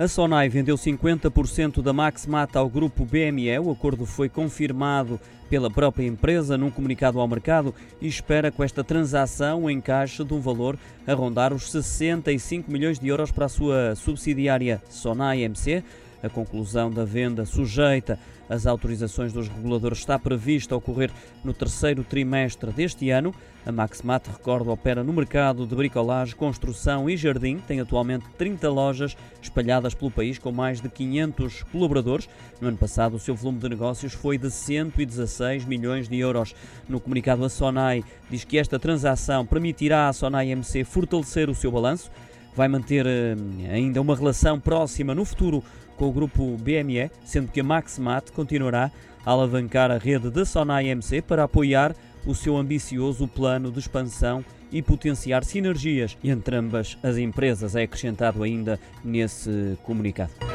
A 0.00 0.08
Sonai 0.08 0.48
vendeu 0.48 0.76
50% 0.76 1.82
da 1.82 1.92
Max 1.92 2.24
Mata 2.24 2.58
ao 2.58 2.70
grupo 2.70 3.04
BME. 3.04 3.58
O 3.58 3.70
acordo 3.70 4.06
foi 4.06 4.30
confirmado 4.30 5.20
pela 5.50 5.70
própria 5.70 6.06
empresa 6.06 6.56
num 6.56 6.70
comunicado 6.70 7.20
ao 7.20 7.28
mercado 7.28 7.74
e 8.00 8.08
espera 8.08 8.50
com 8.50 8.64
esta 8.64 8.82
transação 8.82 9.64
o 9.64 9.70
encaixe 9.70 10.24
de 10.24 10.32
um 10.32 10.40
valor 10.40 10.78
a 11.06 11.12
rondar 11.12 11.52
os 11.52 11.70
65 11.70 12.72
milhões 12.72 12.98
de 12.98 13.08
euros 13.08 13.30
para 13.30 13.44
a 13.44 13.50
sua 13.50 13.94
subsidiária 13.94 14.80
Sonai 14.88 15.42
MC. 15.42 15.84
A 16.22 16.28
conclusão 16.28 16.90
da 16.90 17.04
venda 17.04 17.46
sujeita 17.46 18.18
às 18.48 18.66
autorizações 18.66 19.32
dos 19.32 19.48
reguladores 19.48 19.98
está 19.98 20.18
prevista 20.18 20.76
ocorrer 20.76 21.10
no 21.42 21.54
terceiro 21.54 22.04
trimestre 22.04 22.70
deste 22.72 23.10
ano. 23.10 23.34
A 23.64 23.70
Maxmat, 23.70 24.26
recordo, 24.26 24.70
opera 24.70 25.04
no 25.04 25.12
mercado 25.12 25.66
de 25.66 25.74
bricolagem, 25.74 26.34
construção 26.34 27.08
e 27.08 27.16
jardim. 27.16 27.58
Tem 27.58 27.80
atualmente 27.80 28.24
30 28.36 28.68
lojas 28.70 29.16
espalhadas 29.40 29.94
pelo 29.94 30.10
país 30.10 30.38
com 30.38 30.50
mais 30.50 30.80
de 30.80 30.88
500 30.88 31.62
colaboradores. 31.64 32.28
No 32.60 32.68
ano 32.68 32.76
passado, 32.76 33.16
o 33.16 33.18
seu 33.18 33.34
volume 33.34 33.58
de 33.58 33.68
negócios 33.68 34.12
foi 34.12 34.36
de 34.36 34.50
116 34.50 35.64
milhões 35.64 36.08
de 36.08 36.18
euros. 36.18 36.54
No 36.88 37.00
comunicado, 37.00 37.44
a 37.44 37.48
Sonai 37.48 38.02
diz 38.30 38.44
que 38.44 38.58
esta 38.58 38.78
transação 38.78 39.46
permitirá 39.46 40.08
à 40.08 40.12
Sonai 40.12 40.50
MC 40.50 40.84
fortalecer 40.84 41.48
o 41.48 41.54
seu 41.54 41.70
balanço 41.70 42.10
vai 42.54 42.68
manter 42.68 43.06
eh, 43.06 43.36
ainda 43.70 44.00
uma 44.00 44.16
relação 44.16 44.58
próxima 44.58 45.14
no 45.14 45.24
futuro 45.24 45.62
com 45.96 46.08
o 46.08 46.12
grupo 46.12 46.56
BME, 46.56 47.10
sendo 47.24 47.48
que 47.48 47.60
a 47.60 47.64
Maximat 47.64 48.30
continuará 48.32 48.90
a 49.24 49.30
alavancar 49.30 49.90
a 49.90 49.98
rede 49.98 50.30
da 50.30 50.44
Sonai 50.44 50.88
MC 50.88 51.20
para 51.20 51.44
apoiar 51.44 51.94
o 52.26 52.34
seu 52.34 52.56
ambicioso 52.56 53.28
plano 53.28 53.70
de 53.70 53.78
expansão 53.78 54.44
e 54.72 54.82
potenciar 54.82 55.44
sinergias 55.44 56.16
entre 56.22 56.56
ambas 56.56 56.96
as 57.02 57.16
empresas, 57.16 57.74
é 57.74 57.82
acrescentado 57.82 58.42
ainda 58.42 58.78
nesse 59.04 59.76
comunicado. 59.82 60.49